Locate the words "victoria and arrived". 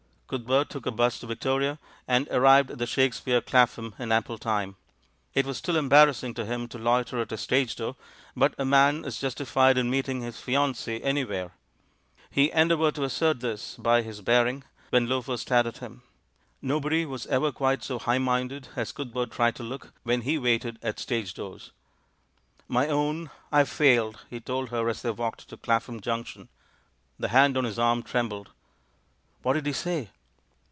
1.27-2.71